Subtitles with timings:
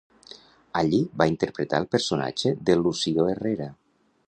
[0.79, 3.71] Allí va interpretar el personatge de Lucio Herrera.